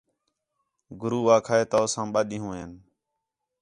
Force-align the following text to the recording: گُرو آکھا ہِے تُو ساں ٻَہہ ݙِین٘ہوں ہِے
گُرو 0.99 1.19
آکھا 1.35 1.55
ہِے 1.59 1.65
تُو 1.71 1.81
ساں 1.93 2.07
ٻَہہ 2.13 2.27
ݙِین٘ہوں 2.29 2.53
ہِے 2.57 2.65